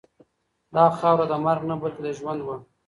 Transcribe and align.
دا 0.75 0.85
خاوره 0.97 1.25
د 1.31 1.33
مرګ 1.45 1.61
نه 1.69 1.75
بلکې 1.81 2.01
د 2.05 2.07
ژوند 2.17 2.41
وه. 2.43 2.55